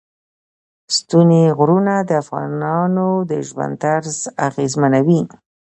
[0.97, 4.15] ستوني غرونه د افغانانو د ژوند طرز
[4.47, 5.21] اغېزمنوي.